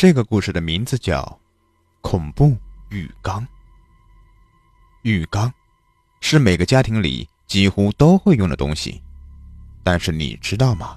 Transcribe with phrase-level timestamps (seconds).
[0.00, 1.22] 这个故事的名字叫
[2.02, 2.56] 《恐怖
[2.90, 3.42] 浴缸》。
[5.02, 5.52] 浴缸
[6.20, 9.02] 是每个家庭里几乎都会用的东西，
[9.82, 10.96] 但是你知道吗？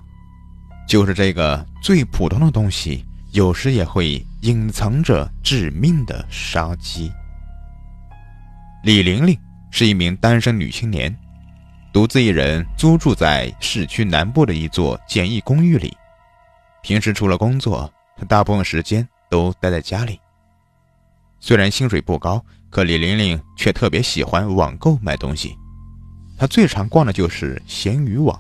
[0.87, 7.11] 就是这个最普通的东西，有时也会隐藏着致命的杀机。
[8.83, 9.35] 李玲玲
[9.71, 11.11] 是一名单身女青年，
[11.91, 15.91] 独自一人租住在市区南部的一座简易公寓里，
[16.83, 17.91] 平时除了工作。
[18.25, 20.19] 大部分时间都待在家里。
[21.39, 25.57] 虽然薪水不高，可李玲玲却特别喜欢网购买东西。
[26.37, 28.39] 她最常逛的就是闲鱼网，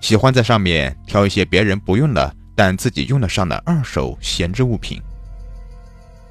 [0.00, 5.00] 喜欢在上面挑一些别人不用的但自己用得上的二手闲置物品。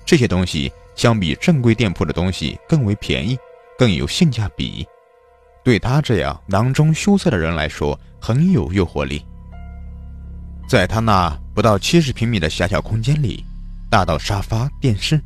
[0.06, 3.38] 这些东西相比正规店铺的东西更为便宜，
[3.78, 4.86] 更有性价比。
[5.64, 9.26] 对她这样囊中羞涩的人来说，很有诱惑力。
[10.68, 13.46] 在他那不到七十平米的狭小空间里，
[13.90, 15.22] 大到沙发、电视，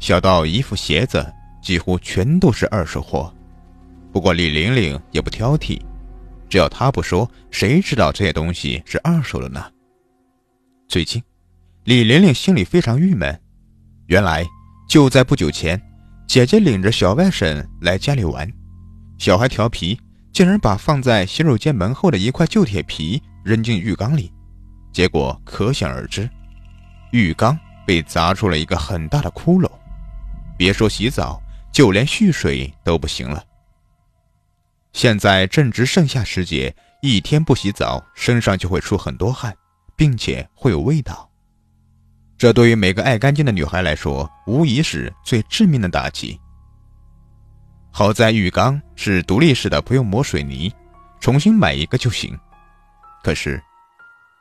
[0.00, 1.24] 小到衣服、鞋子，
[1.62, 3.32] 几乎全都是二手货。
[4.12, 5.80] 不过李玲玲也不挑剔，
[6.48, 9.64] 只要她不说，谁知道这些东西是二手的呢？
[10.88, 11.22] 最近，
[11.84, 13.38] 李玲玲心里非常郁闷。
[14.06, 14.44] 原来
[14.88, 15.80] 就在不久前，
[16.26, 18.50] 姐姐领着小外甥来家里玩，
[19.18, 20.00] 小孩调皮，
[20.32, 24.32] 竟然把放在洗手间门后的一块旧铁皮扔进浴缸里。
[24.98, 26.28] 结果可想而知，
[27.12, 29.70] 浴缸被砸出了一个很大的窟窿，
[30.56, 31.40] 别说洗澡，
[31.70, 33.40] 就连蓄水都不行了。
[34.92, 39.56] 现在正值盛夏时节，一天不洗澡，身上就会出很多汗，
[39.94, 41.30] 并且会有味道。
[42.36, 46.40] 这对于每个爱干净的女孩来说，无疑是最致命的打击。
[47.92, 50.74] 好在浴缸是独立式的，不用抹水泥，
[51.20, 52.36] 重新买一个就行。
[53.22, 53.62] 可是。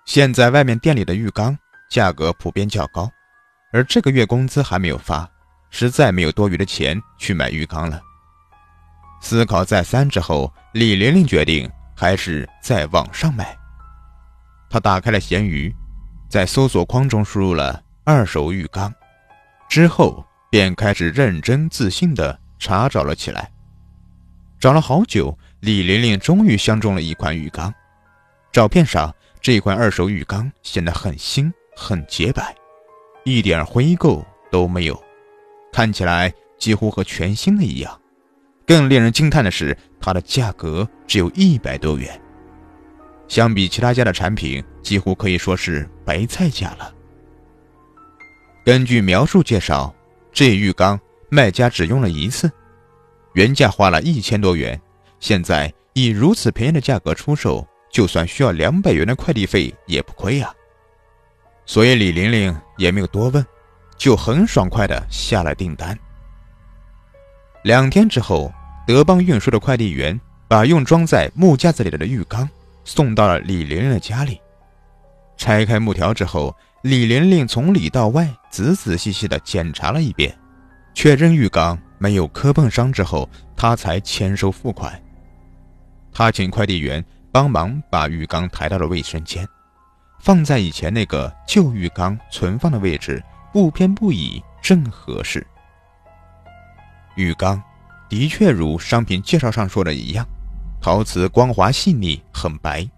[0.08, 1.55] 现在外面店里的浴缸
[1.89, 3.11] 价格普遍较高，
[3.73, 5.30] 而这个月工资还没有发，
[5.69, 8.02] 实在没有多余的钱去买浴缸了。
[9.19, 13.54] 思考再三之后，李玲玲决定还是在网上买。
[14.70, 15.76] 她打开了闲鱼，
[16.30, 18.92] 在搜索框中输入了“二手浴缸”，
[19.67, 23.52] 之后便开始认真自信地查找了起来。
[24.58, 27.73] 找了好久，李玲玲终于相中了一款浴缸，
[28.54, 29.14] 照片上。
[29.42, 32.53] 这款二手浴缸显得很新、很洁白，
[33.23, 35.02] 一点灰垢都没有，
[35.71, 38.02] 看起来几乎和全新的一样。
[38.65, 42.20] 更令人惊叹的是，它的价格只有一百多元，
[43.30, 46.93] 相比其他家的产品，几乎可以说是白菜价了。
[48.65, 49.95] 根据描述介绍，
[50.33, 50.99] 这浴缸
[51.30, 52.52] 卖家只用了一次，
[53.33, 54.77] 原价花了一千多元，
[55.21, 57.65] 现在以如此便宜的价格出售。
[57.89, 60.53] 就算需要两百元的快递费也不亏呀，
[61.65, 63.43] 所以李玲玲也没有多问，
[63.98, 65.98] 就很爽快的下了订单。
[67.64, 68.53] 两天之后，
[68.86, 72.48] 德邦运输的快递员把用装在木架子里的浴缸
[72.83, 74.39] 送到了李玲玲的家里。
[75.37, 80.37] 拆开木条之后，李玲玲从里到外仔仔细细的检查了一遍，
[80.93, 85.02] 确认浴缸没有磕碰伤之后，她才签收付款。
[86.11, 87.04] 她请快递员。
[87.37, 89.48] 帮忙把浴缸抬到了卫生间，
[90.17, 95.45] 放在以前那个旧浴缸存放的位置，不偏不倚，正合适。
[97.15, 97.61] 浴缸
[98.09, 100.25] 的确如商品介绍上说的一样，
[100.81, 102.89] 陶瓷光滑细腻，很白。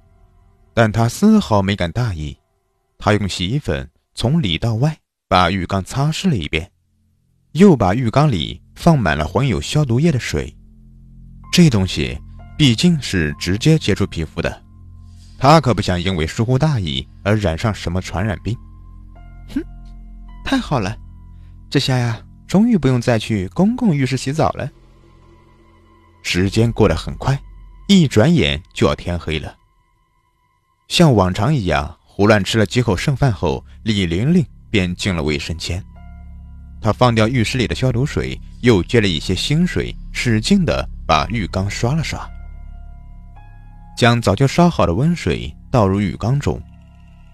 [0.74, 2.38] 但他丝毫没敢大意，
[2.98, 3.86] 他用洗衣粉
[4.16, 6.72] 从里到外把浴缸擦拭了一遍，
[7.52, 10.56] 又把浴缸里放满了混有消毒液的水。
[11.52, 12.18] 这东西。
[12.60, 14.62] 毕竟是直接接触皮肤的，
[15.38, 18.54] 他可不想因为疏忽大意而染上什么传染病。
[19.56, 19.64] 哼，
[20.44, 20.94] 太好了，
[21.70, 24.70] 这下呀，终于不用再去公共浴室洗澡了。
[26.22, 27.42] 时间过得很快，
[27.88, 29.56] 一转眼就要天黑了。
[30.90, 35.82] 像往常一样，胡乱吃了几口剩饭后，李玲玲便进了卫生间。
[36.82, 42.30] 她放掉浴室里的消毒水，又接了一些新水，使劲的把浴缸刷了刷。
[44.00, 46.58] 将早就烧好的温水倒入浴缸中，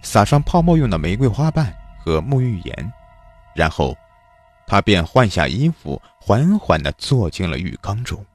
[0.02, 1.72] 撒上泡沫用的玫瑰花瓣
[2.04, 2.92] 和沐浴盐，
[3.56, 3.96] 然后，
[4.66, 8.26] 他便换下衣服，缓缓地坐进了浴缸中。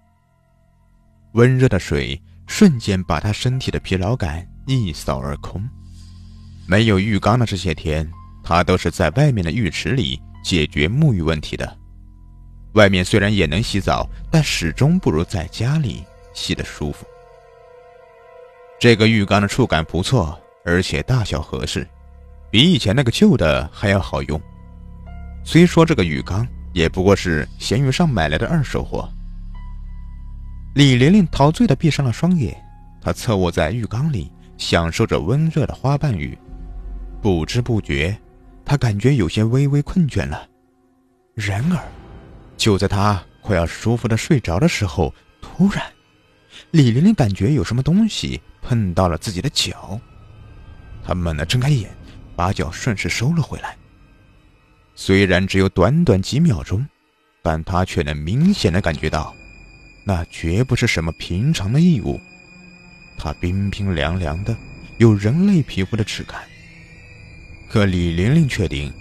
[1.33, 5.69] 温热的水瞬间把他身体的疲劳感一扫而空。
[6.69, 8.09] 没有浴缸的这些天，
[8.45, 11.77] 他都是在外面的浴池里解决沐浴问题的。
[12.75, 17.05] 外面虽然也能洗澡，但始终不如在家里洗的舒服。
[18.81, 21.87] 这个浴缸的触感不错，而且大小合适，
[22.51, 24.41] 比以前那个旧的还要好用。
[25.45, 29.07] 虽说这个浴缸也不过是闲鱼上买来的二手货。
[30.75, 32.57] 李玲玲陶醉的闭上了双眼，
[33.03, 36.37] 她侧卧在浴缸里，享受着温热的花瓣浴。
[37.21, 38.17] 不知不觉，
[38.65, 40.49] 她感觉有些微微困倦了。
[41.35, 41.79] 然而，
[42.57, 45.13] 就在她快要舒服的睡着的时候，
[45.43, 45.85] 突然，
[46.71, 50.01] 李玲玲感觉有什么东西碰到了自己的脚。
[51.05, 51.91] 她猛地睁开眼，
[52.37, 53.77] 把脚顺势收了回来。
[54.95, 56.87] 虽然只有短短几秒钟，
[57.43, 59.35] 但她却能明显的感觉到。
[60.05, 62.19] 那绝不是什么平常的异物，
[63.19, 64.57] 它冰冰凉凉的，
[64.99, 66.41] 有人类皮肤的质感。
[67.69, 68.93] 可李玲玲确定，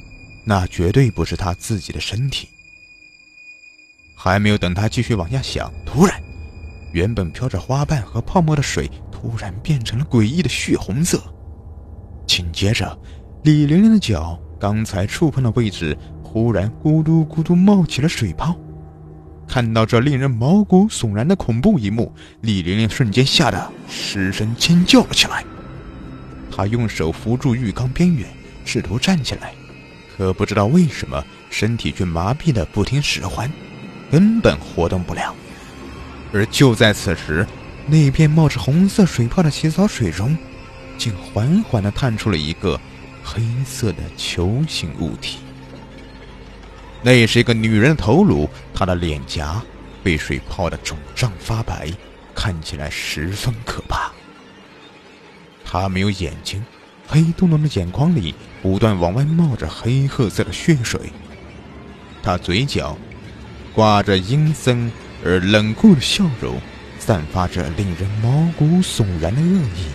[0.43, 2.49] 那绝对不是她自己的身体。
[4.15, 6.21] 还没有等她继续往下想，突然，
[6.91, 11.21] 原本飘着花瓣和泡沫的水突然变成了诡异的血红色。
[12.25, 12.97] 紧接着，
[13.43, 18.55] 李玲玲的脚刚才触碰的位置忽然咕嘟咕嘟冒起了水泡。
[19.47, 25.43] 看到这令人毛骨悚然的恐怖一幕，李玲玲瞬间吓得失声尖叫了起来。
[26.51, 28.29] 她用手扶住浴缸边缘，
[28.63, 29.53] 试图站起来，
[30.15, 33.51] 可不知道为什么身体却麻痹的不听使唤，
[34.11, 35.33] 根本活动不了。
[36.31, 37.45] 而就在此时，
[37.87, 40.37] 那片冒着红色水泡的洗澡水中，
[40.97, 42.79] 竟缓缓地探出了一个
[43.23, 45.39] 黑色的球形物体。
[47.01, 49.61] 那是一个女人的头颅，她的脸颊
[50.03, 51.89] 被水泡得肿胀发白，
[52.35, 54.11] 看起来十分可怕。
[55.65, 56.63] 她没有眼睛，
[57.07, 60.99] 黑洞洞的眼眶里不断往外冒着黑褐色的血水。
[62.21, 62.97] 她嘴角
[63.73, 64.91] 挂着阴森
[65.23, 66.59] 而冷酷的笑容，
[66.97, 69.85] 散发着令人毛骨悚然的恶意。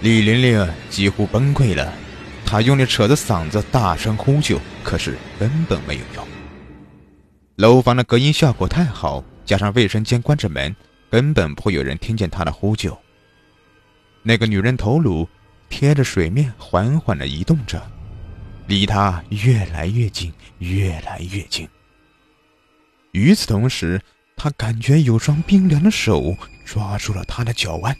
[0.00, 1.92] 李玲玲几乎崩溃了。
[2.44, 6.26] 她用力扯着嗓子大声呼救，可是根本没有用。
[7.56, 10.74] 楼房的隔音效果太好，加上卫生间关着门，
[11.10, 12.98] 根本不会有人听见她的呼救。
[14.22, 15.26] 那个女人头颅
[15.70, 17.80] 贴着水面缓缓地移动着，
[18.66, 21.66] 离她越来越近，越来越近。
[23.12, 24.00] 与此同时，
[24.36, 27.96] 他感觉有双冰凉的手抓住了他的脚腕，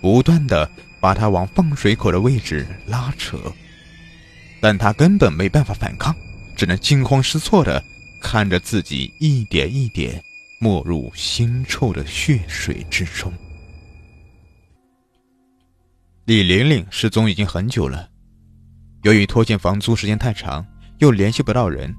[0.00, 0.70] 不断的。
[1.00, 3.38] 把他往放水口的位置拉扯，
[4.60, 6.12] 但他根本没办法反抗，
[6.56, 7.80] 只能惊慌失措的
[8.20, 10.20] 看着自己一点一点
[10.60, 13.32] 没入腥臭的血水之中。
[16.24, 18.10] 李玲玲失踪已经很久了，
[19.04, 20.66] 由于拖欠房租时间太长，
[20.98, 21.94] 又联系不到人，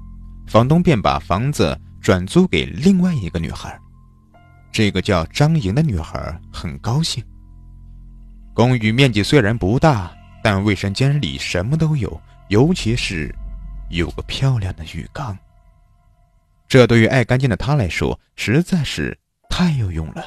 [0.46, 3.78] 房东便把房子转租给另外一个女孩。
[4.72, 7.22] 这个叫张莹的女孩很高兴。
[8.54, 10.12] 公寓面积虽然不大，
[10.42, 13.34] 但卫生间里什么都有，尤其是
[13.88, 15.36] 有个漂亮的浴缸。
[16.68, 19.16] 这对于爱干净的她来说实在是
[19.48, 20.22] 太有用了。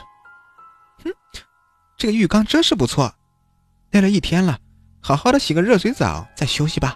[1.04, 1.12] 哼，
[1.98, 3.14] 这个浴缸真是不错，
[3.90, 4.60] 待了一天了，
[5.02, 6.96] 好好的洗个热水澡再休息吧。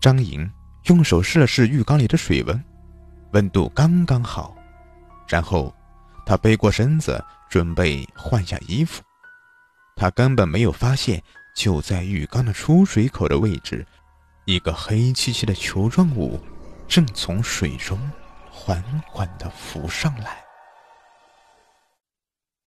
[0.00, 0.50] 张莹
[0.84, 2.64] 用手试了试浴缸里的水温，
[3.32, 4.56] 温度刚刚好，
[5.28, 5.74] 然后
[6.26, 9.02] 他背过身子准备换下衣服。
[9.96, 11.22] 他根本没有发现，
[11.54, 13.86] 就在浴缸的出水口的位置，
[14.46, 16.40] 一个黑漆漆的球状物
[16.88, 17.98] 正从水中
[18.50, 20.42] 缓缓地浮上来。